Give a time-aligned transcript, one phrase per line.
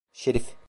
[0.13, 0.55] Şerif.